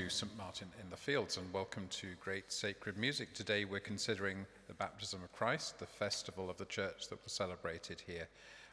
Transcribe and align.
to 0.00 0.08
St. 0.08 0.34
Martin 0.38 0.68
in 0.82 0.88
the 0.88 0.96
Fields 0.96 1.36
and 1.36 1.52
welcome 1.52 1.86
to 1.90 2.14
Great 2.20 2.50
Sacred 2.50 2.96
Music. 2.96 3.34
Today 3.34 3.66
we're 3.66 3.80
considering 3.80 4.46
the 4.66 4.72
baptism 4.72 5.22
of 5.22 5.30
Christ, 5.30 5.78
the 5.78 5.84
festival 5.84 6.48
of 6.48 6.56
the 6.56 6.64
church 6.64 7.08
that 7.08 7.22
was 7.22 7.34
celebrated 7.34 8.00
here 8.06 8.26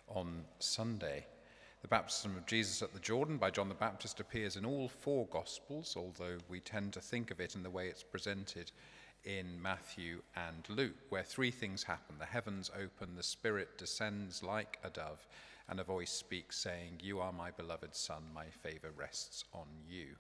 on 0.07 0.45
Sunday. 0.59 1.25
The 1.81 1.89
baptism 1.89 2.37
of 2.37 2.45
Jesus 2.45 2.81
at 2.81 2.93
the 2.93 2.99
Jordan 3.01 3.35
by 3.35 3.49
John 3.49 3.67
the 3.67 3.75
Baptist 3.75 4.21
appears 4.21 4.55
in 4.55 4.65
all 4.65 4.87
four 4.87 5.25
Gospels, 5.25 5.95
although 5.97 6.37
we 6.47 6.61
tend 6.61 6.93
to 6.93 7.01
think 7.01 7.29
of 7.29 7.41
it 7.41 7.55
in 7.55 7.63
the 7.63 7.69
way 7.69 7.87
it's 7.87 8.03
presented 8.03 8.71
in 9.25 9.61
Matthew 9.61 10.21
and 10.37 10.63
Luke, 10.69 10.95
where 11.09 11.23
three 11.23 11.51
things 11.51 11.83
happen. 11.83 12.15
The 12.19 12.25
heavens 12.25 12.71
open, 12.73 13.15
the 13.17 13.23
Spirit 13.23 13.77
descends 13.77 14.43
like 14.43 14.79
a 14.85 14.89
dove, 14.89 15.27
and 15.67 15.81
a 15.81 15.83
voice 15.83 16.11
speaks, 16.11 16.57
saying, 16.57 17.01
You 17.03 17.19
are 17.19 17.33
my 17.33 17.51
beloved 17.51 17.95
Son, 17.95 18.23
my 18.33 18.45
favor 18.45 18.91
rests 18.95 19.43
on 19.53 19.67
you. 19.89 20.15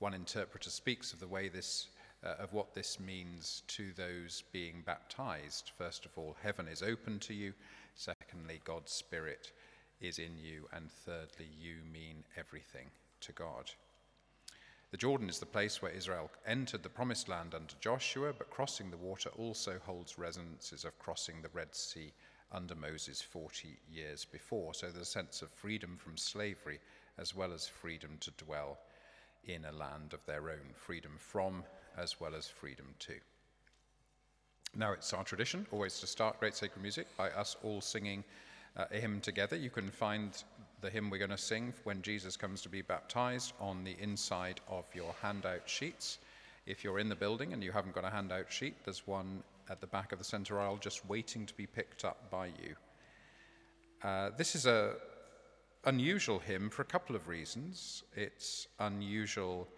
One 0.00 0.14
interpreter 0.14 0.70
speaks 0.70 1.12
of 1.12 1.20
the 1.20 1.28
way 1.28 1.50
this, 1.50 1.88
uh, 2.24 2.34
of 2.38 2.54
what 2.54 2.72
this 2.72 2.98
means 2.98 3.62
to 3.68 3.92
those 3.92 4.44
being 4.50 4.82
baptized. 4.86 5.72
First 5.76 6.06
of 6.06 6.12
all, 6.16 6.36
heaven 6.42 6.68
is 6.68 6.82
open 6.82 7.18
to 7.20 7.34
you. 7.34 7.52
Secondly, 7.94 8.62
God's 8.64 8.92
Spirit 8.92 9.52
is 10.00 10.18
in 10.18 10.38
you. 10.38 10.66
And 10.72 10.90
thirdly, 10.90 11.48
you 11.60 11.74
mean 11.92 12.24
everything 12.38 12.86
to 13.20 13.32
God. 13.32 13.70
The 14.90 14.96
Jordan 14.96 15.28
is 15.28 15.38
the 15.38 15.44
place 15.44 15.82
where 15.82 15.92
Israel 15.92 16.30
entered 16.46 16.82
the 16.82 16.88
promised 16.88 17.28
land 17.28 17.54
under 17.54 17.74
Joshua, 17.82 18.32
but 18.32 18.48
crossing 18.48 18.90
the 18.90 18.96
water 18.96 19.28
also 19.36 19.78
holds 19.84 20.18
resonances 20.18 20.86
of 20.86 20.98
crossing 20.98 21.42
the 21.42 21.50
Red 21.52 21.74
Sea 21.74 22.10
under 22.52 22.74
Moses 22.74 23.20
40 23.20 23.76
years 23.92 24.24
before. 24.24 24.72
So 24.72 24.86
there's 24.86 25.02
a 25.02 25.04
sense 25.04 25.42
of 25.42 25.50
freedom 25.50 25.98
from 25.98 26.16
slavery 26.16 26.80
as 27.18 27.34
well 27.34 27.52
as 27.52 27.68
freedom 27.68 28.16
to 28.20 28.30
dwell 28.42 28.78
in 29.44 29.64
a 29.64 29.72
land 29.72 30.12
of 30.12 30.24
their 30.26 30.50
own, 30.50 30.74
freedom 30.74 31.12
from 31.18 31.64
as 31.96 32.20
well 32.20 32.34
as 32.34 32.48
freedom 32.48 32.86
to. 33.00 33.14
Now, 34.76 34.92
it's 34.92 35.12
our 35.12 35.24
tradition 35.24 35.66
always 35.72 35.98
to 36.00 36.06
start 36.06 36.38
Great 36.38 36.54
Sacred 36.54 36.80
Music 36.80 37.06
by 37.16 37.30
us 37.30 37.56
all 37.62 37.80
singing 37.80 38.22
uh, 38.76 38.84
a 38.92 39.00
hymn 39.00 39.20
together. 39.20 39.56
You 39.56 39.70
can 39.70 39.90
find 39.90 40.42
the 40.80 40.88
hymn 40.88 41.10
we're 41.10 41.18
going 41.18 41.30
to 41.30 41.38
sing 41.38 41.74
when 41.84 42.02
Jesus 42.02 42.36
comes 42.36 42.62
to 42.62 42.68
be 42.68 42.82
baptized 42.82 43.52
on 43.60 43.82
the 43.82 43.96
inside 44.00 44.60
of 44.68 44.84
your 44.94 45.14
handout 45.20 45.68
sheets. 45.68 46.18
If 46.66 46.84
you're 46.84 47.00
in 47.00 47.08
the 47.08 47.16
building 47.16 47.52
and 47.52 47.64
you 47.64 47.72
haven't 47.72 47.94
got 47.94 48.04
a 48.04 48.10
handout 48.10 48.52
sheet, 48.52 48.76
there's 48.84 49.06
one 49.06 49.42
at 49.68 49.80
the 49.80 49.86
back 49.86 50.12
of 50.12 50.18
the 50.18 50.24
center 50.24 50.60
aisle 50.60 50.76
just 50.76 51.06
waiting 51.08 51.46
to 51.46 51.54
be 51.54 51.66
picked 51.66 52.04
up 52.04 52.30
by 52.30 52.46
you. 52.46 52.76
Uh, 54.02 54.30
this 54.36 54.54
is 54.54 54.66
a 54.66 54.94
unusual 55.84 56.38
hymn 56.38 56.70
for 56.70 56.82
a 56.82 56.86
couple 56.86 57.16
of 57.16 57.28
reasons. 57.28 58.02
It's 58.14 58.68
unusual 58.78 59.68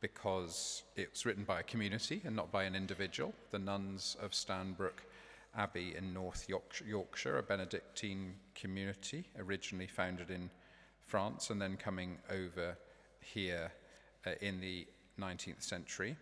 because 0.00 0.82
it's 0.96 1.24
written 1.24 1.44
by 1.44 1.60
a 1.60 1.62
community 1.62 2.20
and 2.24 2.36
not 2.36 2.50
by 2.50 2.64
an 2.64 2.74
individual. 2.74 3.32
The 3.50 3.58
nuns 3.58 4.16
of 4.20 4.32
Stanbrook 4.32 5.04
Abbey 5.56 5.94
in 5.96 6.12
North 6.12 6.48
Yorkshire, 6.48 7.38
a 7.38 7.42
Benedictine 7.42 8.34
community 8.54 9.24
originally 9.38 9.86
founded 9.86 10.30
in 10.30 10.50
France 11.06 11.50
and 11.50 11.60
then 11.62 11.76
coming 11.76 12.18
over 12.30 12.76
here 13.20 13.70
uh, 14.26 14.32
in 14.40 14.60
the 14.60 14.86
19th 15.20 15.62
century. 15.62 16.16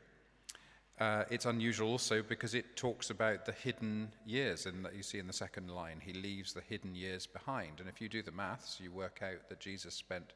Uh, 1.02 1.24
it's 1.30 1.46
unusual 1.46 1.90
also 1.90 2.22
because 2.22 2.54
it 2.54 2.76
talks 2.76 3.10
about 3.10 3.44
the 3.44 3.50
hidden 3.50 4.08
years, 4.24 4.66
and 4.66 4.84
that 4.84 4.94
you 4.94 5.02
see 5.02 5.18
in 5.18 5.26
the 5.26 5.32
second 5.32 5.68
line, 5.68 6.00
he 6.00 6.12
leaves 6.12 6.52
the 6.52 6.60
hidden 6.60 6.94
years 6.94 7.26
behind. 7.26 7.80
And 7.80 7.88
if 7.88 8.00
you 8.00 8.08
do 8.08 8.22
the 8.22 8.30
maths, 8.30 8.78
you 8.80 8.92
work 8.92 9.18
out 9.20 9.48
that 9.48 9.58
Jesus 9.58 9.96
spent, 9.96 10.32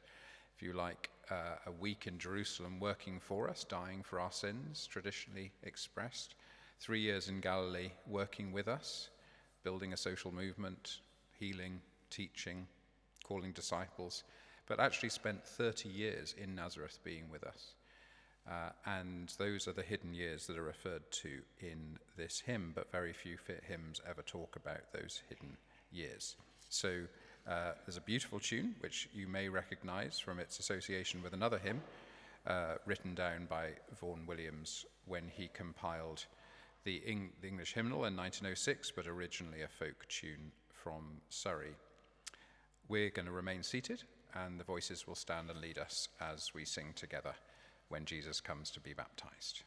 if 0.53 0.61
you 0.61 0.73
like, 0.73 1.09
uh, 1.31 1.55
a 1.67 1.71
week 1.71 2.05
in 2.05 2.19
Jerusalem 2.19 2.81
working 2.81 3.17
for 3.21 3.49
us, 3.49 3.63
dying 3.63 4.03
for 4.03 4.19
our 4.19 4.33
sins, 4.33 4.85
traditionally 4.91 5.53
expressed, 5.63 6.35
three 6.81 6.99
years 6.99 7.29
in 7.29 7.39
Galilee 7.39 7.91
working 8.05 8.51
with 8.51 8.67
us, 8.67 9.09
building 9.63 9.93
a 9.93 9.97
social 9.97 10.33
movement, 10.33 10.99
healing, 11.39 11.79
teaching, 12.09 12.67
calling 13.23 13.53
disciples, 13.53 14.25
but 14.65 14.81
actually 14.81 15.11
spent 15.11 15.45
30 15.45 15.87
years 15.87 16.35
in 16.37 16.55
Nazareth 16.55 16.99
being 17.05 17.29
with 17.31 17.45
us. 17.45 17.75
Uh, 18.49 18.69
and 18.85 19.33
those 19.37 19.67
are 19.67 19.73
the 19.73 19.81
hidden 19.81 20.13
years 20.13 20.47
that 20.47 20.57
are 20.57 20.63
referred 20.63 21.09
to 21.11 21.41
in 21.59 21.97
this 22.15 22.39
hymn, 22.39 22.71
but 22.73 22.91
very 22.91 23.11
few 23.11 23.37
hymns 23.67 24.01
ever 24.09 24.21
talk 24.21 24.55
about 24.55 24.93
those 24.93 25.21
hidden 25.27 25.57
years. 25.91 26.37
So 26.69 27.01
uh, 27.47 27.71
there's 27.85 27.97
a 27.97 28.01
beautiful 28.01 28.39
tune, 28.39 28.75
which 28.79 29.09
you 29.13 29.27
may 29.27 29.49
recognize 29.49 30.17
from 30.17 30.39
its 30.39 30.59
association 30.59 31.21
with 31.21 31.33
another 31.33 31.57
hymn 31.57 31.81
uh, 32.45 32.75
written 32.85 33.13
down 33.15 33.47
by 33.49 33.71
Vaughan 33.99 34.25
Williams 34.25 34.85
when 35.07 35.23
he 35.27 35.49
compiled 35.53 36.25
the, 36.85 37.01
Eng- 37.05 37.31
the 37.41 37.49
English 37.49 37.73
hymnal 37.73 38.05
in 38.05 38.15
1906, 38.15 38.91
but 38.95 39.07
originally 39.07 39.61
a 39.63 39.67
folk 39.67 40.07
tune 40.07 40.51
from 40.71 41.19
Surrey. 41.27 41.75
We're 42.87 43.09
going 43.09 43.25
to 43.25 43.33
remain 43.33 43.61
seated, 43.61 44.03
and 44.33 44.57
the 44.57 44.63
voices 44.63 45.05
will 45.05 45.15
stand 45.15 45.49
and 45.49 45.59
lead 45.59 45.77
us 45.77 46.07
as 46.21 46.53
we 46.53 46.63
sing 46.63 46.93
together 46.95 47.33
when 47.89 48.05
Jesus 48.05 48.41
comes 48.41 48.69
to 48.71 48.79
be 48.79 48.93
baptized. 48.93 49.63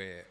We're 0.00 0.24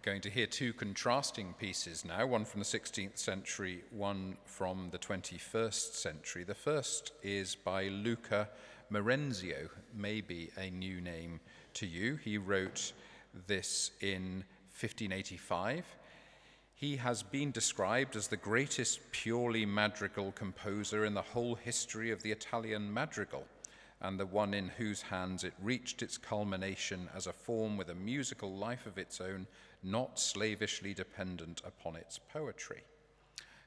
going 0.00 0.22
to 0.22 0.30
hear 0.30 0.46
two 0.46 0.72
contrasting 0.72 1.54
pieces 1.58 2.06
now, 2.06 2.24
one 2.24 2.46
from 2.46 2.60
the 2.60 2.64
16th 2.64 3.18
century, 3.18 3.84
one 3.90 4.38
from 4.46 4.88
the 4.92 4.98
21st 4.98 5.92
century. 5.92 6.42
The 6.42 6.54
first 6.54 7.12
is 7.22 7.54
by 7.54 7.88
Luca 7.88 8.48
Marenzio, 8.90 9.68
maybe 9.94 10.50
a 10.56 10.70
new 10.70 11.02
name 11.02 11.38
to 11.74 11.86
you. 11.86 12.16
He 12.16 12.38
wrote 12.38 12.94
this 13.46 13.90
in 14.00 14.42
1585. 14.80 15.84
He 16.72 16.96
has 16.96 17.22
been 17.22 17.50
described 17.50 18.16
as 18.16 18.26
the 18.26 18.38
greatest 18.38 19.00
purely 19.12 19.66
madrigal 19.66 20.32
composer 20.32 21.04
in 21.04 21.12
the 21.12 21.20
whole 21.20 21.56
history 21.56 22.10
of 22.10 22.22
the 22.22 22.32
Italian 22.32 22.90
madrigal, 22.90 23.44
and 24.00 24.18
the 24.18 24.26
one 24.26 24.54
in 24.54 24.68
whose 24.68 25.02
hands 25.02 25.44
it 25.44 25.52
reached 25.62 26.02
its 26.02 26.16
culmination 26.16 27.08
as 27.14 27.26
a 27.26 27.32
form 27.32 27.76
with 27.76 27.90
a 27.90 27.94
musical 27.94 28.56
life 28.56 28.86
of 28.86 28.98
its 28.98 29.20
own, 29.20 29.46
not 29.82 30.18
slavishly 30.18 30.94
dependent 30.94 31.60
upon 31.66 31.96
its 31.96 32.18
poetry. 32.18 32.82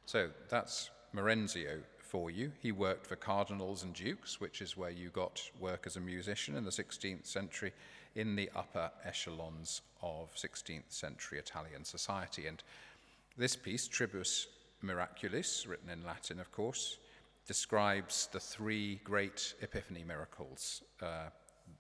So 0.05 0.29
that's 0.49 0.89
Marenzio 1.15 1.81
for 1.99 2.31
you. 2.31 2.51
He 2.59 2.71
worked 2.71 3.07
for 3.07 3.15
cardinals 3.15 3.83
and 3.83 3.93
dukes, 3.93 4.39
which 4.39 4.61
is 4.61 4.77
where 4.77 4.89
you 4.89 5.09
got 5.09 5.41
work 5.59 5.85
as 5.85 5.95
a 5.95 6.01
musician 6.01 6.55
in 6.55 6.63
the 6.63 6.71
16th 6.71 7.25
century 7.25 7.71
in 8.15 8.35
the 8.35 8.49
upper 8.55 8.91
echelons 9.03 9.81
of 10.01 10.33
16th 10.35 10.89
century 10.89 11.39
Italian 11.39 11.83
society. 11.83 12.47
And 12.47 12.61
this 13.37 13.55
piece, 13.55 13.87
Tribus 13.87 14.47
Miraculis, 14.83 15.67
written 15.67 15.89
in 15.89 16.03
Latin, 16.05 16.39
of 16.39 16.51
course, 16.51 16.97
describes 17.45 18.29
the 18.31 18.39
three 18.39 19.01
great 19.03 19.53
Epiphany 19.61 20.03
miracles 20.03 20.81
uh, 21.01 21.29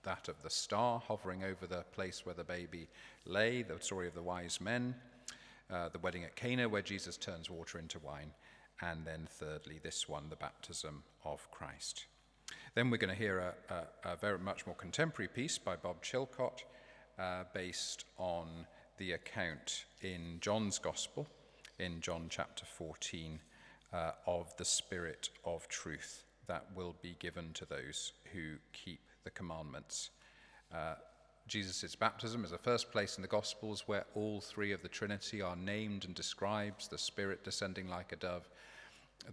that 0.03 0.27
of 0.27 0.41
the 0.43 0.49
star 0.49 0.99
hovering 0.99 1.43
over 1.43 1.65
the 1.65 1.83
place 1.93 2.25
where 2.25 2.35
the 2.35 2.43
baby 2.43 2.87
lay, 3.25 3.63
the 3.63 3.79
story 3.79 4.07
of 4.07 4.13
the 4.13 4.21
wise 4.21 4.59
men, 4.59 4.95
uh, 5.71 5.89
the 5.89 5.99
wedding 5.99 6.23
at 6.23 6.35
Cana, 6.35 6.67
where 6.67 6.81
Jesus 6.81 7.17
turns 7.17 7.49
water 7.49 7.79
into 7.79 7.99
wine, 7.99 8.31
and 8.81 9.05
then 9.05 9.27
thirdly, 9.29 9.79
this 9.81 10.09
one, 10.09 10.29
the 10.29 10.35
baptism 10.35 11.03
of 11.23 11.49
Christ. 11.51 12.05
Then 12.75 12.89
we're 12.89 12.97
going 12.97 13.13
to 13.13 13.19
hear 13.19 13.39
a, 13.39 13.73
a, 13.73 14.13
a 14.13 14.15
very 14.17 14.39
much 14.39 14.65
more 14.65 14.75
contemporary 14.75 15.29
piece 15.29 15.57
by 15.57 15.75
Bob 15.75 16.03
Chilcott, 16.03 16.63
uh, 17.17 17.43
based 17.53 18.05
on 18.17 18.65
the 18.97 19.13
account 19.13 19.85
in 20.01 20.37
John's 20.41 20.79
Gospel, 20.79 21.27
in 21.79 22.01
John 22.01 22.27
chapter 22.29 22.65
14, 22.65 23.39
uh, 23.93 24.11
of 24.25 24.55
the 24.57 24.65
Spirit 24.65 25.29
of 25.45 25.67
truth 25.67 26.23
that 26.47 26.65
will 26.75 26.95
be 27.01 27.15
given 27.19 27.53
to 27.53 27.65
those 27.65 28.13
who 28.33 28.55
keep 28.73 28.99
the 29.23 29.29
commandments. 29.29 30.09
Uh, 30.73 30.95
Jesus' 31.47 31.95
baptism 31.95 32.43
is 32.43 32.51
the 32.51 32.57
first 32.57 32.91
place 32.91 33.17
in 33.17 33.21
the 33.21 33.27
Gospels 33.27 33.83
where 33.85 34.05
all 34.15 34.41
three 34.41 34.71
of 34.71 34.81
the 34.81 34.87
Trinity 34.87 35.41
are 35.41 35.55
named 35.55 36.05
and 36.05 36.15
described 36.15 36.89
the 36.89 36.97
Spirit 36.97 37.43
descending 37.43 37.89
like 37.89 38.11
a 38.11 38.15
dove, 38.15 38.49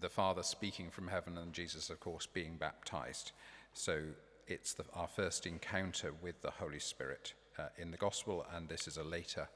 the 0.01 0.09
Father 0.09 0.43
speaking 0.43 0.91
from 0.91 1.09
heaven, 1.09 1.39
and 1.39 1.53
Jesus, 1.53 1.89
of 1.91 2.01
course, 2.01 2.27
being 2.27 2.57
baptized. 2.57 3.33
So 3.73 4.03
it's 4.47 4.75
the, 4.75 4.85
our 4.95 5.09
first 5.09 5.47
encounter 5.47 6.13
with 6.21 6.43
the 6.43 6.51
Holy 6.51 6.81
Spirit 6.81 7.35
uh, 7.59 7.69
in 7.79 7.91
the 7.91 7.97
Gospel, 7.97 8.45
and 8.55 8.69
this 8.69 8.89
is 8.89 8.97
a 8.97 9.05
later 9.05 9.49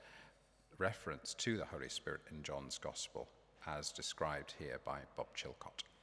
reference 0.78 1.34
to 1.34 1.56
the 1.56 1.64
Holy 1.64 1.88
Spirit 1.88 2.22
in 2.30 2.42
John's 2.42 2.78
Gospel, 2.78 3.28
as 3.66 3.92
described 3.92 4.54
here 4.58 4.78
by 4.84 5.00
Bob 5.16 5.28
Chilcott. 5.36 5.93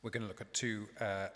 We're 0.00 0.10
going 0.10 0.22
to 0.22 0.28
look 0.28 0.40
at 0.40 0.54
two, 0.54 0.86
uh, 1.00 1.26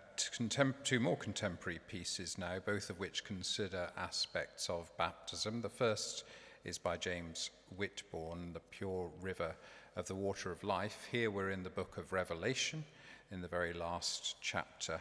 two 0.85 1.01
more 1.01 1.17
contemporary 1.17 1.81
pieces 1.89 2.39
now, 2.39 2.61
both 2.65 2.91
of 2.91 3.01
which 3.01 3.25
consider 3.25 3.91
aspects 3.97 4.71
of 4.71 4.97
baptism. 4.97 5.61
The 5.63 5.69
first 5.69 6.23
is 6.65 6.79
by 6.79 6.97
James 6.97 7.51
Whitbourn, 7.77 8.53
The 8.53 8.61
Pure 8.71 9.11
River 9.21 9.57
of 9.97 10.07
the 10.07 10.15
Water 10.15 10.53
of 10.53 10.63
Life. 10.63 11.09
Here 11.11 11.29
we're 11.29 11.51
in 11.51 11.65
the 11.65 11.71
book 11.71 11.97
of 11.97 12.13
Revelation, 12.13 12.85
in 13.33 13.41
the 13.41 13.49
very 13.49 13.73
last 13.73 14.37
chapter. 14.41 15.01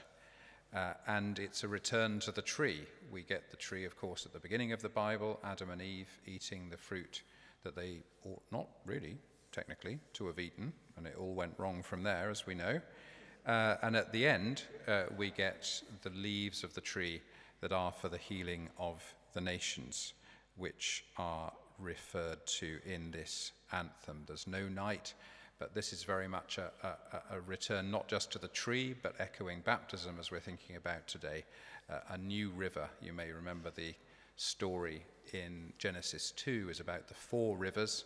Uh, 0.75 0.93
and 1.05 1.37
it's 1.37 1.63
a 1.63 1.67
return 1.67 2.19
to 2.21 2.31
the 2.31 2.41
tree. 2.41 2.87
We 3.11 3.21
get 3.21 3.51
the 3.51 3.57
tree, 3.57 3.85
of 3.85 3.95
course, 3.95 4.25
at 4.25 4.33
the 4.33 4.39
beginning 4.39 4.71
of 4.71 4.81
the 4.81 4.89
Bible 4.89 5.39
Adam 5.43 5.69
and 5.69 5.83
Eve 5.83 6.09
eating 6.25 6.71
the 6.71 6.77
fruit 6.77 7.21
that 7.63 7.75
they 7.75 7.99
ought 8.25 8.41
not 8.51 8.69
really, 8.87 9.17
technically, 9.51 9.99
to 10.13 10.25
have 10.25 10.39
eaten, 10.39 10.73
and 10.97 11.05
it 11.05 11.15
all 11.15 11.35
went 11.35 11.53
wrong 11.59 11.83
from 11.83 12.01
there, 12.01 12.31
as 12.31 12.47
we 12.47 12.55
know. 12.55 12.81
Uh, 13.45 13.75
and 13.81 13.95
at 13.95 14.11
the 14.11 14.27
end, 14.27 14.63
uh, 14.87 15.03
we 15.17 15.31
get 15.31 15.81
the 16.03 16.11
leaves 16.11 16.63
of 16.63 16.73
the 16.73 16.81
tree 16.81 17.21
that 17.61 17.71
are 17.71 17.91
for 17.91 18.09
the 18.09 18.17
healing 18.17 18.69
of 18.77 19.01
the 19.33 19.41
nations, 19.41 20.13
which 20.57 21.05
are 21.17 21.51
referred 21.79 22.45
to 22.45 22.79
in 22.85 23.09
this 23.11 23.51
anthem. 23.71 24.23
There's 24.27 24.45
no 24.45 24.67
night, 24.67 25.13
but 25.57 25.73
this 25.73 25.91
is 25.91 26.03
very 26.03 26.27
much 26.27 26.59
a, 26.59 26.71
a, 26.83 27.35
a 27.37 27.41
return 27.41 27.89
not 27.89 28.07
just 28.07 28.31
to 28.33 28.39
the 28.39 28.47
tree, 28.47 28.95
but 29.01 29.15
echoing 29.19 29.61
baptism 29.61 30.17
as 30.19 30.29
we're 30.29 30.39
thinking 30.39 30.75
about 30.75 31.07
today. 31.07 31.43
Uh, 31.89 31.99
a 32.09 32.17
new 32.17 32.51
river. 32.51 32.87
You 33.01 33.13
may 33.13 33.31
remember 33.31 33.71
the 33.71 33.95
story 34.35 35.03
in 35.33 35.73
Genesis 35.79 36.31
2 36.31 36.67
is 36.69 36.79
about 36.79 37.07
the 37.07 37.13
four 37.15 37.57
rivers, 37.57 38.05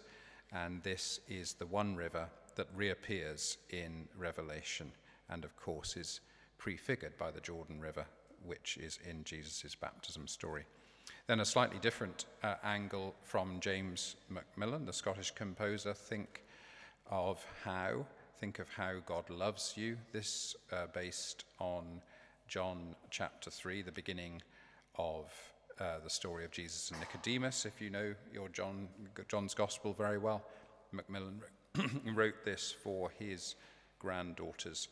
and 0.53 0.81
this 0.83 1.19
is 1.27 1.53
the 1.53 1.65
one 1.65 1.95
river 1.95 2.27
that 2.55 2.67
reappears 2.75 3.57
in 3.69 4.07
Revelation 4.17 4.91
and 5.29 5.43
of 5.43 5.55
course 5.57 5.97
is 5.97 6.21
prefigured 6.57 7.17
by 7.17 7.31
the 7.31 7.41
Jordan 7.41 7.79
River, 7.79 8.05
which 8.45 8.77
is 8.81 8.99
in 9.07 9.23
Jesus' 9.23 9.75
baptism 9.75 10.27
story. 10.27 10.65
Then 11.27 11.39
a 11.39 11.45
slightly 11.45 11.79
different 11.79 12.25
uh, 12.43 12.55
angle 12.63 13.15
from 13.23 13.59
James 13.59 14.15
Macmillan, 14.29 14.85
the 14.85 14.93
Scottish 14.93 15.31
composer. 15.31 15.93
Think 15.93 16.43
of 17.09 17.45
how, 17.63 18.05
think 18.39 18.59
of 18.59 18.69
how 18.69 18.95
God 19.05 19.29
loves 19.29 19.73
you. 19.75 19.97
This 20.11 20.55
uh, 20.71 20.87
based 20.93 21.45
on 21.59 22.01
John 22.47 22.95
chapter 23.09 23.49
3, 23.49 23.81
the 23.81 23.91
beginning 23.91 24.41
of 24.97 25.31
uh, 25.79 25.99
the 26.03 26.09
story 26.09 26.45
of 26.45 26.51
Jesus 26.51 26.91
and 26.91 26.99
Nicodemus. 26.99 27.65
If 27.65 27.81
you 27.81 27.89
know 27.89 28.13
your 28.33 28.49
John, 28.49 28.87
John's 29.27 29.53
Gospel 29.53 29.93
very 29.93 30.17
well, 30.17 30.43
Macmillan 30.91 31.41
wrote 32.13 32.35
this 32.45 32.71
for 32.71 33.09
his 33.19 33.55
granddaughter's 33.99 34.87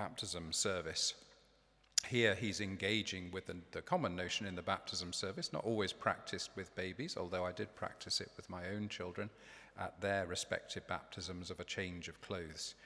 baptism 0.00 0.50
service. 0.50 1.12
Here 2.08 2.34
he's 2.34 2.62
engaging 2.62 3.30
with 3.32 3.48
the, 3.48 3.56
the, 3.72 3.82
common 3.82 4.16
notion 4.16 4.46
in 4.46 4.54
the 4.54 4.62
baptism 4.62 5.12
service, 5.12 5.52
not 5.52 5.66
always 5.66 5.92
practiced 5.92 6.48
with 6.56 6.74
babies, 6.74 7.18
although 7.18 7.44
I 7.44 7.52
did 7.52 7.76
practice 7.76 8.22
it 8.22 8.30
with 8.34 8.48
my 8.48 8.62
own 8.74 8.88
children 8.88 9.28
at 9.78 10.00
their 10.00 10.26
respective 10.26 10.86
baptisms 10.86 11.50
of 11.50 11.60
a 11.60 11.64
change 11.64 12.08
of 12.08 12.18
clothes. 12.22 12.76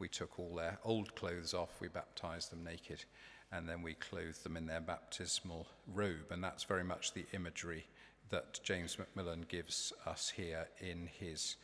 We 0.00 0.08
took 0.08 0.36
all 0.36 0.56
their 0.56 0.80
old 0.82 1.14
clothes 1.14 1.54
off, 1.54 1.80
we 1.80 1.86
baptized 1.86 2.50
them 2.50 2.64
naked, 2.64 3.04
and 3.52 3.68
then 3.68 3.80
we 3.80 3.94
clothed 3.94 4.42
them 4.42 4.56
in 4.56 4.66
their 4.66 4.80
baptismal 4.80 5.68
robe. 5.94 6.32
And 6.32 6.42
that's 6.42 6.64
very 6.64 6.82
much 6.82 7.12
the 7.12 7.26
imagery 7.32 7.86
that 8.30 8.58
James 8.64 8.98
Macmillan 8.98 9.46
gives 9.48 9.92
us 10.06 10.28
here 10.28 10.66
in 10.80 11.08
his 11.20 11.54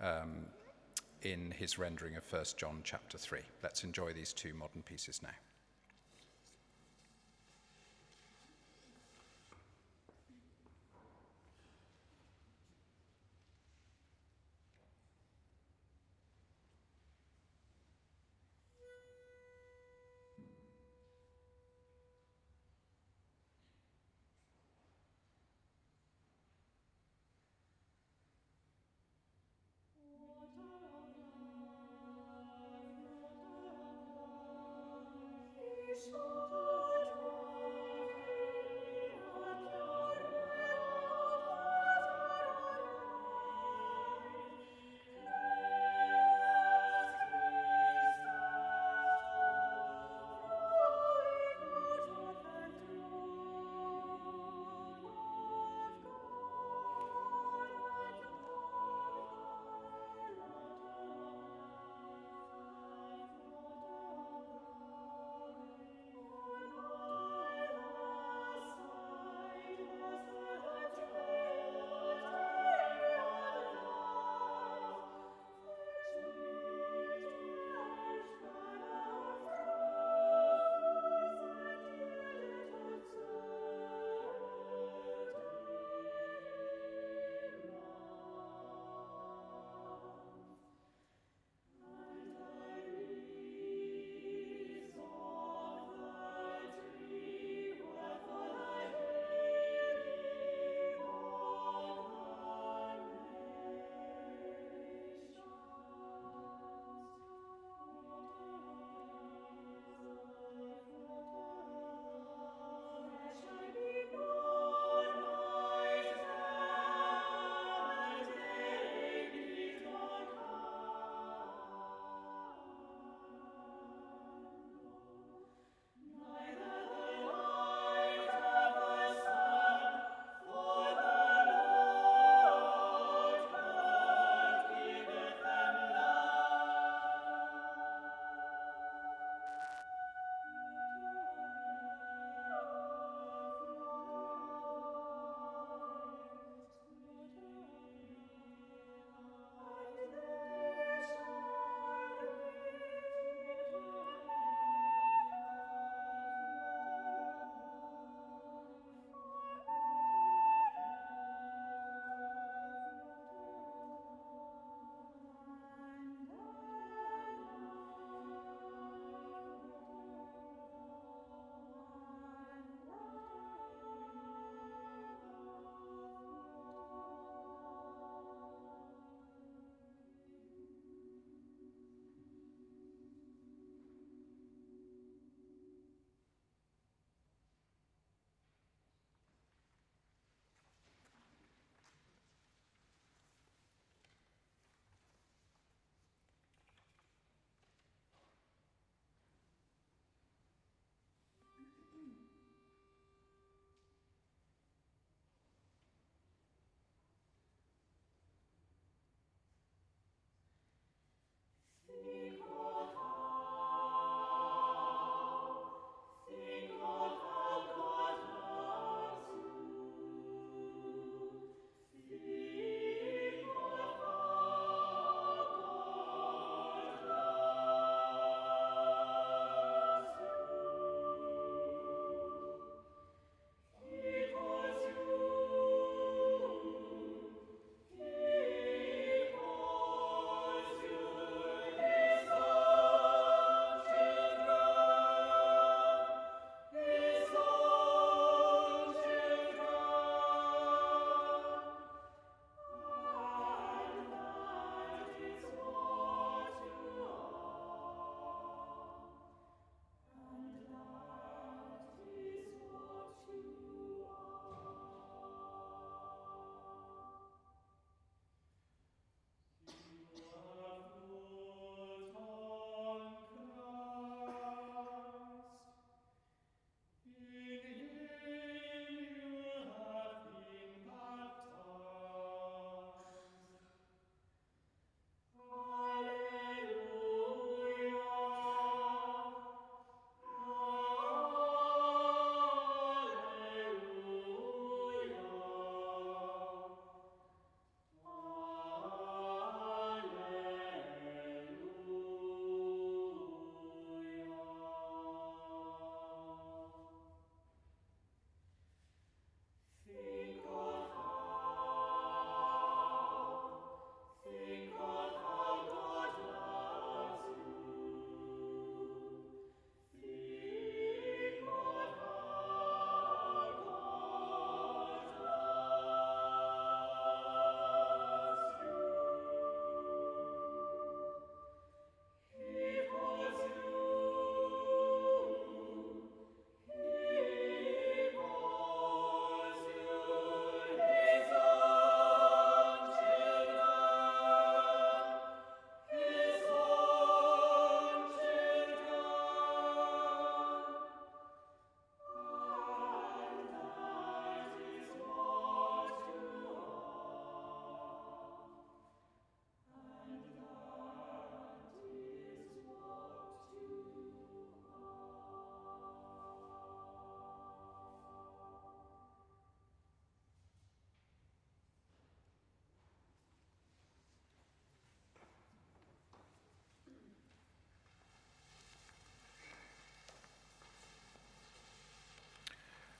um, 0.00 0.46
in 1.24 1.50
his 1.50 1.78
rendering 1.78 2.16
of 2.16 2.30
1 2.30 2.44
John 2.56 2.80
chapter 2.84 3.18
3. 3.18 3.40
Let's 3.62 3.84
enjoy 3.84 4.12
these 4.12 4.32
two 4.32 4.54
modern 4.54 4.82
pieces 4.82 5.22
now. 5.22 5.30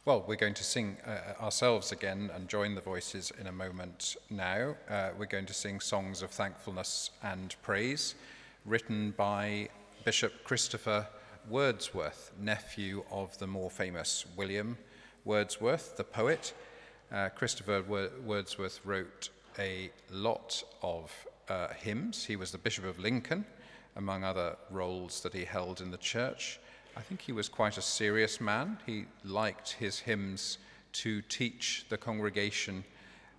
Well, 0.07 0.23
we're 0.29 0.37
going 0.37 0.53
to 0.53 0.65
sing 0.65 0.99
uh, 1.07 1.43
ourselves 1.43 1.91
again 1.91 2.31
and 2.35 2.47
join 2.47 2.75
the 2.75 2.83
voices 2.83 3.33
in 3.41 3.47
a 3.47 3.53
moment 3.53 4.17
now. 4.29 4.77
Uh, 4.87 5.13
we're 5.19 5.25
going 5.25 5.47
to 5.47 5.55
sing 5.55 5.81
songs 5.81 6.21
of 6.21 6.31
thankfulness 6.31 7.09
and 7.23 7.57
praise 7.63 8.15
written 8.67 9.15
by 9.17 9.71
Bishop 10.05 10.45
Christopher 10.45 11.07
Wordsworth, 11.49 12.33
nephew 12.39 13.03
of 13.11 13.39
the 13.39 13.47
more 13.47 13.71
famous 13.71 14.27
William 14.37 14.77
Wordsworth, 15.25 15.97
the 15.97 16.05
poet. 16.05 16.53
Uh, 17.11 17.31
Christopher 17.31 17.83
Wordsworth 18.27 18.81
wrote 18.85 19.31
a 19.59 19.91
lot 20.11 20.63
of 20.83 21.11
uh, 21.49 21.69
hymns. 21.69 22.27
He 22.27 22.37
was 22.37 22.53
the 22.53 22.59
Bishop 22.59 22.85
of 22.85 22.99
Lincoln, 22.99 23.47
among 23.97 24.23
other 24.23 24.57
roles 24.71 25.23
that 25.23 25.33
he 25.33 25.47
held 25.47 25.81
in 25.81 25.91
the 25.91 25.97
church. 25.97 26.61
I 26.97 27.01
think 27.01 27.23
he 27.23 27.33
was 27.33 27.49
quite 27.49 27.77
a 27.77 27.83
serious 27.83 28.41
man. 28.41 28.79
He 28.87 29.07
liked 29.25 29.73
his 29.73 29.99
hymns 29.99 30.59
to 30.93 31.23
teach 31.23 31.87
the 31.89 31.97
congregation 31.97 32.85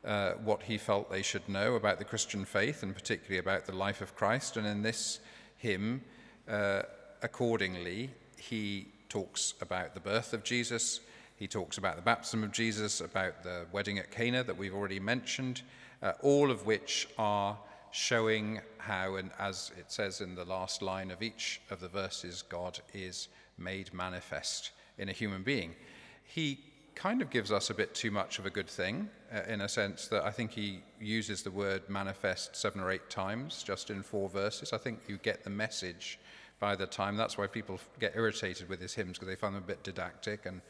uh, 0.03 0.31
what 0.43 0.63
he 0.63 0.77
felt 0.77 1.09
they 1.09 1.21
should 1.21 1.47
know 1.47 1.75
about 1.75 1.97
the 1.97 2.03
Christian 2.03 2.43
faith 2.43 2.83
and 2.83 2.93
particularly 2.93 3.37
about 3.37 3.65
the 3.65 3.73
life 3.73 4.01
of 4.01 4.13
Christ. 4.13 4.57
And 4.57 4.67
in 4.67 4.81
this 4.81 5.19
hymn, 5.57 6.01
uh, 6.49 6.81
accordingly, 7.21 8.09
he 8.37 8.89
talks 9.07 9.53
about 9.61 9.93
the 9.93 10.01
birth 10.01 10.33
of 10.33 10.43
Jesus, 10.43 10.99
he 11.37 11.47
talks 11.47 11.77
about 11.77 11.95
the 11.95 12.01
baptism 12.01 12.43
of 12.43 12.51
Jesus, 12.51 12.99
about 12.99 13.41
the 13.43 13.65
wedding 13.71 13.99
at 13.99 14.11
Cana 14.11 14.43
that 14.43 14.57
we've 14.57 14.75
already 14.75 14.99
mentioned, 14.99 15.61
uh, 16.03 16.11
all 16.21 16.51
of 16.51 16.65
which 16.65 17.07
are 17.17 17.57
showing 17.91 18.59
how, 18.77 19.15
and 19.15 19.31
as 19.39 19.71
it 19.79 19.89
says 19.91 20.19
in 20.19 20.35
the 20.35 20.43
last 20.43 20.81
line 20.81 21.09
of 21.09 21.23
each 21.23 21.61
of 21.69 21.79
the 21.79 21.87
verses, 21.87 22.41
God 22.41 22.79
is 22.93 23.29
made 23.57 23.93
manifest 23.93 24.71
in 24.97 25.09
a 25.09 25.11
human 25.11 25.43
being. 25.43 25.75
He 26.23 26.59
kind 26.95 27.21
of 27.21 27.29
gives 27.29 27.51
us 27.51 27.69
a 27.69 27.73
bit 27.73 27.93
too 27.93 28.09
much 28.09 28.39
of 28.39 28.45
a 28.45 28.49
good 28.49 28.69
thing, 28.69 29.09
uh, 29.33 29.41
in 29.47 29.61
a 29.61 29.69
sense 29.69 30.07
that 30.07 30.23
I 30.23 30.31
think 30.31 30.51
he 30.51 30.81
uses 30.99 31.43
the 31.43 31.51
word 31.51 31.89
manifest 31.89 32.55
seven 32.55 32.79
or 32.79 32.89
eight 32.89 33.09
times 33.09 33.63
just 33.63 33.89
in 33.89 34.01
four 34.01 34.29
verses. 34.29 34.71
I 34.73 34.77
think 34.77 35.01
you 35.07 35.17
get 35.17 35.43
the 35.43 35.49
message 35.49 36.19
by 36.59 36.75
the 36.75 36.87
time. 36.87 37.17
That's 37.17 37.37
why 37.37 37.47
people 37.47 37.79
get 37.99 38.15
irritated 38.15 38.69
with 38.69 38.79
his 38.79 38.93
hymns 38.93 39.13
because 39.13 39.27
they 39.27 39.35
find 39.35 39.55
them 39.55 39.63
a 39.63 39.67
bit 39.67 39.83
didactic, 39.83 40.45
and 40.45 40.61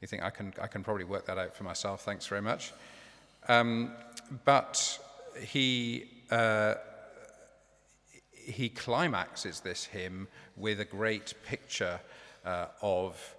you 0.00 0.08
think 0.08 0.22
I 0.22 0.30
can 0.30 0.54
I 0.60 0.66
can 0.66 0.82
probably 0.82 1.04
work 1.04 1.26
that 1.26 1.38
out 1.38 1.54
for 1.54 1.64
myself. 1.64 2.02
Thanks 2.04 2.26
very 2.26 2.42
much. 2.42 2.72
Um, 3.48 3.92
but 4.44 4.98
he. 5.38 6.10
Uh, 6.30 6.74
he 8.46 8.68
climaxes 8.68 9.58
this 9.58 9.84
hymn 9.84 10.28
with 10.56 10.78
a 10.78 10.84
great 10.84 11.34
picture 11.44 11.98
uh, 12.46 12.66
of 12.80 13.36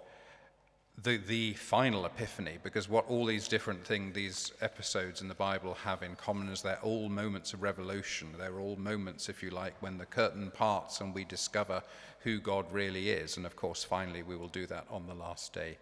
the, 1.02 1.16
the 1.16 1.54
final 1.54 2.04
epiphany, 2.06 2.58
because 2.62 2.88
what 2.88 3.08
all 3.08 3.24
these 3.24 3.46
different 3.46 3.84
things, 3.84 4.14
these 4.14 4.52
episodes 4.60 5.20
in 5.20 5.28
the 5.28 5.34
Bible 5.34 5.74
have 5.74 6.02
in 6.02 6.16
common 6.16 6.48
is 6.48 6.62
they're 6.62 6.80
all 6.82 7.08
moments 7.08 7.52
of 7.52 7.62
revelation. 7.62 8.28
They're 8.36 8.58
all 8.58 8.76
moments, 8.76 9.28
if 9.28 9.42
you 9.42 9.50
like, 9.50 9.80
when 9.80 9.98
the 9.98 10.06
curtain 10.06 10.50
parts 10.50 11.00
and 11.00 11.14
we 11.14 11.24
discover 11.24 11.82
who 12.20 12.40
God 12.40 12.66
really 12.72 13.10
is. 13.10 13.36
And 13.36 13.46
of 13.46 13.54
course, 13.54 13.84
finally, 13.84 14.22
we 14.22 14.36
will 14.36 14.48
do 14.48 14.66
that 14.66 14.86
on 14.90 15.06
the 15.06 15.14
last 15.14 15.52
day 15.52 15.78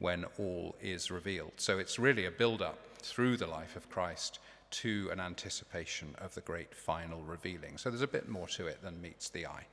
when 0.00 0.26
all 0.38 0.76
is 0.82 1.10
revealed. 1.10 1.52
So 1.56 1.78
it's 1.78 1.98
really 1.98 2.26
a 2.26 2.30
build 2.30 2.60
up 2.60 2.78
through 3.00 3.38
the 3.38 3.46
life 3.46 3.74
of 3.74 3.90
Christ 3.90 4.38
to 4.70 5.08
an 5.10 5.18
anticipation 5.18 6.14
of 6.18 6.34
the 6.34 6.42
great 6.42 6.74
final 6.74 7.22
revealing. 7.22 7.78
So 7.78 7.88
there's 7.88 8.02
a 8.02 8.06
bit 8.06 8.28
more 8.28 8.46
to 8.48 8.66
it 8.66 8.82
than 8.82 9.00
meets 9.00 9.30
the 9.30 9.46
eye. 9.46 9.66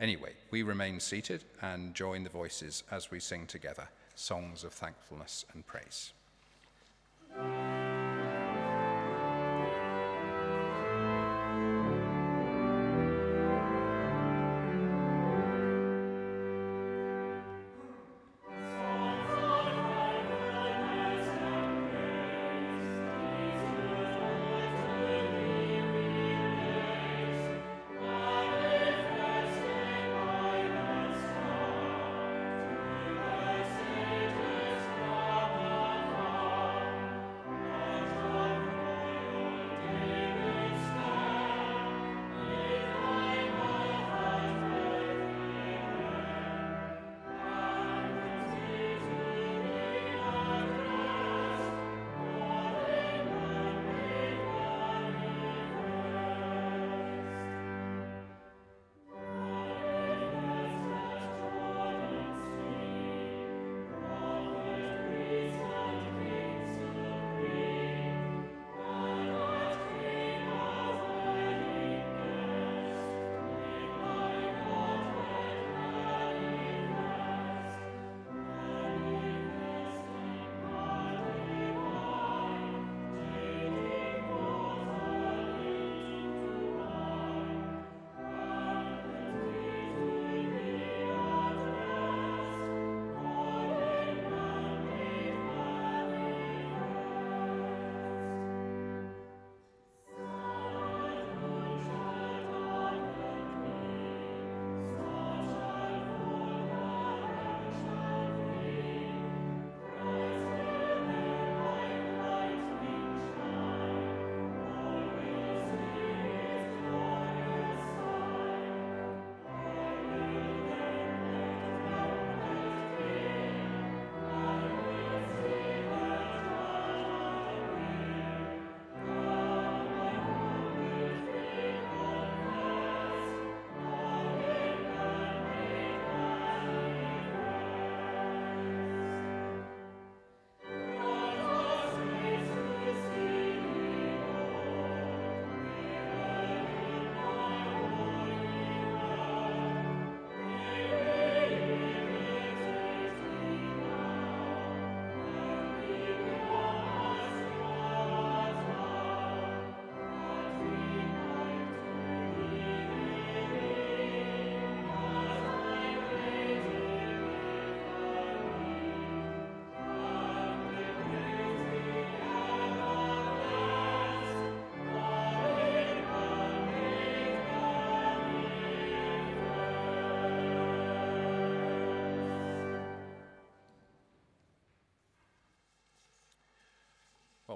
Anyway, 0.00 0.32
we 0.50 0.62
remain 0.62 0.98
seated 0.98 1.44
and 1.60 1.94
join 1.94 2.24
the 2.24 2.30
voices 2.30 2.82
as 2.90 3.10
we 3.10 3.20
sing 3.20 3.46
together 3.46 3.86
songs 4.14 4.64
of 4.64 4.72
thankfulness 4.72 5.44
and 5.52 5.66
praise. 5.66 6.12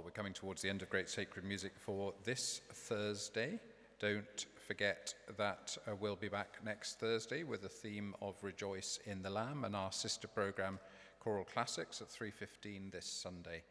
We're 0.05 0.11
coming 0.11 0.35
towards 0.35 0.61
the 0.61 0.69
end 0.69 0.83
of 0.83 0.91
Great 0.91 1.09
Sacred 1.09 1.47
Music 1.47 1.73
for 1.79 2.13
this 2.25 2.61
Thursday. 2.73 3.59
Don't 3.99 4.47
forget 4.67 5.15
that 5.39 5.79
uh, 5.89 5.93
we'll 5.99 6.15
be 6.15 6.29
back 6.29 6.59
next 6.63 7.01
Thursday 7.01 7.43
with 7.43 7.63
the 7.63 7.71
theme 7.71 8.15
of 8.21 8.35
Rejoice 8.43 8.99
in 9.07 9.23
the 9.23 9.31
Lamb 9.31 9.65
and 9.65 9.75
our 9.75 9.91
sister 9.93 10.29
program 10.29 10.79
Choral 11.21 11.45
Classics 11.45 12.03
at 12.03 12.09
3:15 12.09 12.91
this 12.93 13.07
Sunday 13.07 13.63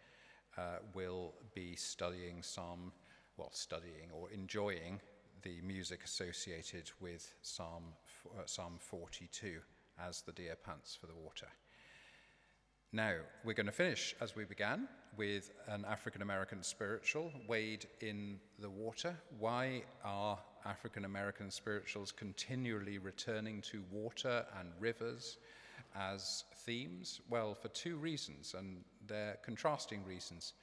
uh, 0.58 0.78
will 0.96 1.36
be 1.54 1.76
studying 1.76 2.41
Psalm, 2.41 2.91
well, 3.38 3.52
studying 3.52 4.10
or 4.12 4.32
enjoying 4.32 5.00
the 5.43 5.62
music 5.62 6.04
associated 6.04 6.89
with 7.00 7.36
Psalm, 7.43 7.84
uh, 8.36 8.41
Psalm 8.46 8.80
42 8.80 9.60
as 10.00 10.22
the 10.22 10.32
deer 10.32 10.56
pants 10.56 10.98
for 11.00 11.06
the 11.06 11.15
water. 11.15 11.48
Now, 12.96 13.16
we're 13.44 13.54
going 13.56 13.66
to 13.66 13.72
finish 13.72 14.14
as 14.22 14.36
we 14.36 14.46
began 14.46 14.88
with 15.18 15.50
an 15.68 15.84
African 15.84 16.22
American 16.22 16.62
spiritual, 16.62 17.32
Wade 17.48 17.88
in 18.02 18.40
the 18.60 18.70
Water. 18.70 19.18
Why 19.40 19.82
are 20.04 20.38
African 20.64 21.04
American 21.04 21.50
spirituals 21.50 22.12
continually 22.12 23.00
returning 23.00 23.64
to 23.72 23.84
water 23.92 24.46
and 24.60 24.70
rivers 24.80 25.40
as 25.96 26.44
themes? 26.68 27.20
Well, 27.32 27.56
for 27.56 27.70
two 27.70 27.96
reasons, 27.96 28.54
and 28.56 28.84
they're 29.08 29.40
contrasting 29.44 30.06
reasons. 30.06 30.54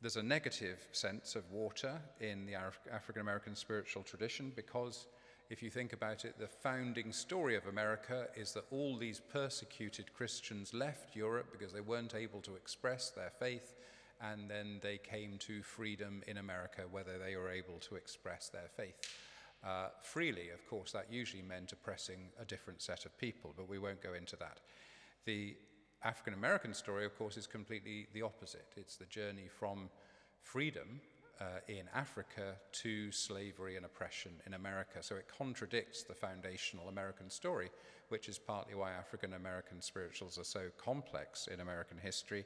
There's 0.00 0.14
a 0.14 0.22
negative 0.22 0.86
sense 0.92 1.34
of 1.34 1.50
water 1.50 2.00
in 2.20 2.46
the 2.46 2.54
Af- 2.54 2.78
African 2.92 3.22
American 3.22 3.56
spiritual 3.56 4.04
tradition 4.04 4.52
because 4.54 5.08
if 5.48 5.62
you 5.62 5.70
think 5.70 5.92
about 5.92 6.24
it, 6.24 6.38
the 6.38 6.48
founding 6.48 7.12
story 7.12 7.56
of 7.56 7.66
America 7.66 8.26
is 8.36 8.52
that 8.52 8.64
all 8.70 8.96
these 8.96 9.20
persecuted 9.20 10.12
Christians 10.12 10.74
left 10.74 11.14
Europe 11.14 11.48
because 11.52 11.72
they 11.72 11.80
weren't 11.80 12.14
able 12.14 12.40
to 12.42 12.56
express 12.56 13.10
their 13.10 13.30
faith, 13.30 13.74
and 14.20 14.50
then 14.50 14.80
they 14.82 14.98
came 14.98 15.38
to 15.38 15.62
freedom 15.62 16.22
in 16.26 16.38
America, 16.38 16.82
whether 16.90 17.18
they 17.18 17.36
were 17.36 17.50
able 17.50 17.78
to 17.80 17.94
express 17.94 18.48
their 18.48 18.68
faith. 18.76 18.96
Uh, 19.64 19.88
freely, 20.02 20.50
of 20.50 20.66
course, 20.68 20.92
that 20.92 21.06
usually 21.10 21.42
meant 21.42 21.72
oppressing 21.72 22.28
a 22.40 22.44
different 22.44 22.82
set 22.82 23.04
of 23.06 23.16
people, 23.18 23.54
but 23.56 23.68
we 23.68 23.78
won't 23.78 24.02
go 24.02 24.14
into 24.14 24.36
that. 24.36 24.60
The 25.26 25.56
African 26.02 26.34
American 26.34 26.74
story, 26.74 27.04
of 27.04 27.16
course, 27.16 27.36
is 27.36 27.46
completely 27.46 28.06
the 28.12 28.22
opposite. 28.22 28.66
It's 28.76 28.96
the 28.96 29.06
journey 29.06 29.48
from 29.48 29.90
freedom 30.42 31.00
uh, 31.40 31.44
in 31.68 31.84
Africa 31.94 32.54
to 32.72 33.12
slavery 33.12 33.76
and 33.76 33.84
oppression 33.84 34.32
in 34.46 34.54
America. 34.54 35.02
So 35.02 35.16
it 35.16 35.26
contradicts 35.38 36.02
the 36.02 36.14
foundational 36.14 36.88
American 36.88 37.30
story, 37.30 37.70
which 38.08 38.28
is 38.28 38.38
partly 38.38 38.74
why 38.74 38.92
African 38.92 39.34
American 39.34 39.80
spirituals 39.80 40.38
are 40.38 40.44
so 40.44 40.68
complex 40.78 41.48
in 41.48 41.60
American 41.60 41.98
history 41.98 42.44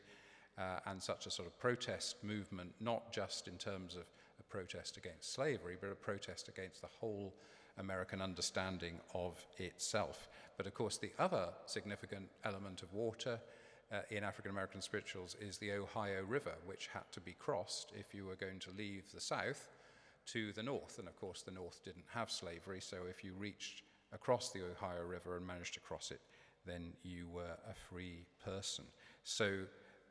uh, 0.59 0.81
and 0.87 1.03
such 1.03 1.27
a 1.27 1.31
sort 1.31 1.49
of 1.49 1.59
protest 1.59 2.17
movement, 2.23 2.73
not 2.81 3.13
just 3.13 3.49
in 3.49 3.57
terms 3.57 3.95
of 3.95 4.03
a 4.41 4.43
protest 4.45 4.97
against 4.97 5.33
slavery, 5.33 5.77
but 5.81 5.91
a 5.91 5.95
protest 5.95 6.49
against 6.49 6.81
the 6.81 6.89
whole 7.01 7.35
American 7.79 8.21
understanding 8.21 9.01
of 9.15 9.45
itself. 9.59 10.29
But 10.57 10.67
of 10.67 10.75
course, 10.75 10.99
the 10.99 11.13
other 11.19 11.49
significant 11.67 12.29
element 12.45 12.83
of 12.83 12.93
water 12.93 13.41
uh, 13.93 14.01
in 14.11 14.25
African 14.25 14.51
American 14.51 14.81
spirituals 14.81 15.37
is 15.41 15.59
the 15.59 15.73
Ohio 15.73 16.23
River, 16.27 16.55
which 16.65 16.89
had 16.93 17.11
to 17.13 17.21
be 17.21 17.33
crossed 17.33 17.93
if 17.99 18.15
you 18.15 18.25
were 18.27 18.37
going 18.37 18.59
to 18.61 18.71
leave 18.77 19.11
the 19.13 19.21
south 19.21 19.69
to 20.27 20.53
the 20.53 20.63
north. 20.63 20.99
And 20.99 21.09
of 21.09 21.17
course, 21.17 21.43
the 21.43 21.51
north 21.51 21.85
didn't 21.85 22.05
have 22.15 22.31
slavery, 22.31 22.81
so 22.81 22.99
if 23.09 23.25
you 23.25 23.33
reached 23.39 23.83
across 24.13 24.51
the 24.51 24.63
Ohio 24.63 25.05
River 25.05 25.37
and 25.37 25.47
managed 25.47 25.75
to 25.75 25.81
cross 25.81 26.11
it, 26.11 26.21
then 26.67 26.93
you 27.03 27.29
were 27.29 27.57
a 27.69 27.75
free 27.75 28.27
person. 28.45 28.85
So 29.25 29.61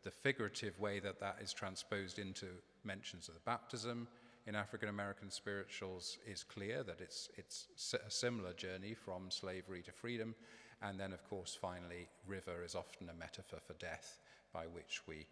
the 0.04 0.12
figurative 0.12 0.80
way 0.80 1.00
that 1.00 1.20
that 1.20 1.38
is 1.42 1.54
transposed 1.54 2.20
into 2.20 2.48
mentions 2.84 3.28
of 3.28 3.36
the 3.36 3.42
baptism 3.46 4.08
in 4.48 4.56
African 4.56 4.90
American 4.90 5.30
spirituals 5.30 6.18
is 6.26 6.44
clear 6.44 6.84
that 6.84 7.02
it's, 7.02 7.30
it's 7.38 7.68
a 7.94 8.10
similar 8.10 8.54
journey 8.54 8.94
from 8.94 9.30
slavery 9.30 9.82
to 9.84 9.92
freedom. 9.92 10.34
And 10.82 11.00
then, 11.00 11.12
of 11.12 11.28
course, 11.30 11.58
finally, 11.60 12.08
river 12.28 12.64
is 12.64 12.76
often 12.76 13.10
a 13.10 13.14
metaphor 13.14 13.60
for 13.66 13.74
death 13.74 14.20
by 14.54 14.66
which 14.66 15.02
we 15.08 15.26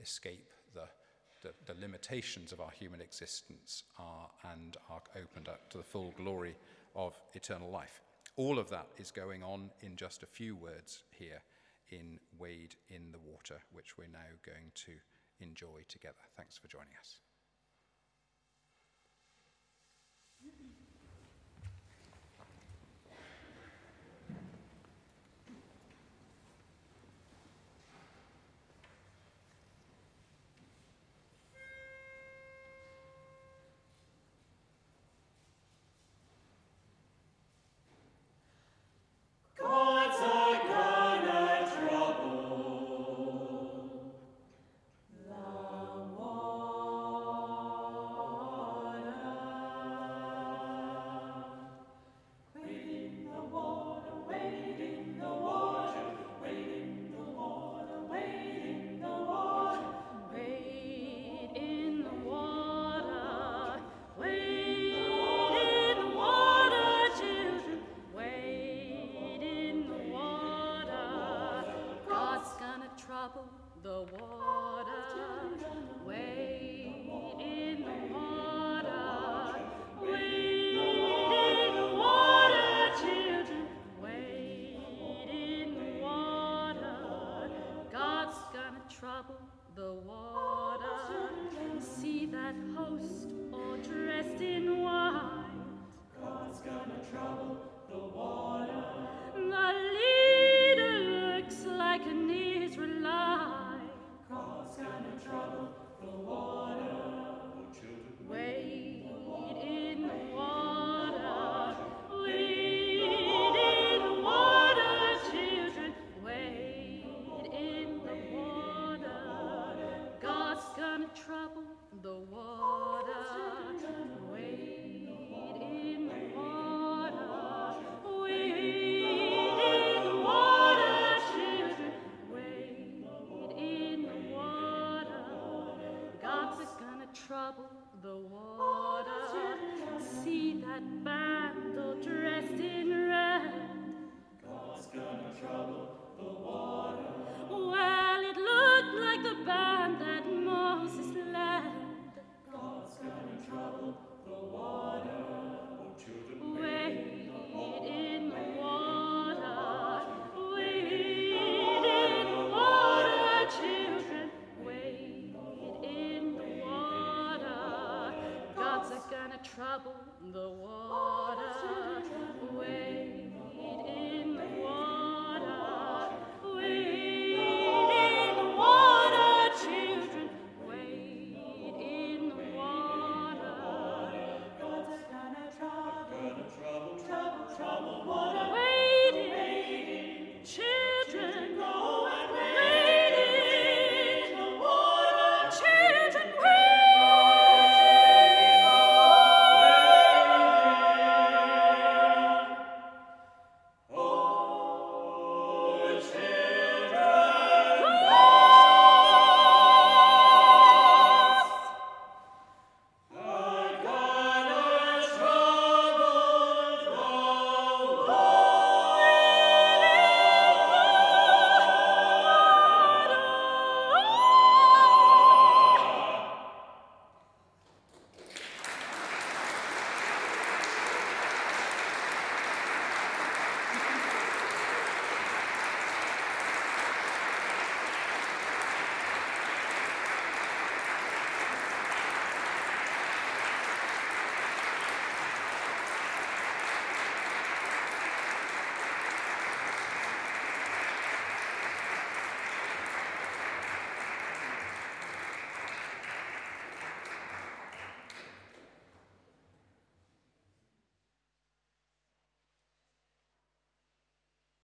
escape 0.00 0.50
the, 0.74 0.88
the, 1.42 1.52
the 1.66 1.78
limitations 1.80 2.52
of 2.52 2.60
our 2.60 2.70
human 2.70 3.00
existence 3.00 3.84
are, 3.98 4.28
and 4.52 4.76
are 4.90 5.02
opened 5.16 5.48
up 5.48 5.68
to 5.70 5.78
the 5.78 5.84
full 5.84 6.14
glory 6.16 6.56
of 6.96 7.16
eternal 7.34 7.70
life. 7.70 8.00
All 8.36 8.58
of 8.58 8.70
that 8.70 8.88
is 8.96 9.10
going 9.10 9.42
on 9.42 9.70
in 9.82 9.94
just 9.96 10.22
a 10.22 10.26
few 10.26 10.56
words 10.56 11.02
here 11.10 11.42
in 11.90 12.18
Wade 12.38 12.74
in 12.88 13.12
the 13.12 13.18
Water, 13.30 13.60
which 13.72 13.96
we're 13.98 14.08
now 14.08 14.18
going 14.44 14.72
to 14.86 14.92
enjoy 15.40 15.84
together. 15.88 16.14
Thanks 16.36 16.56
for 16.56 16.68
joining 16.68 16.96
us. 16.98 17.23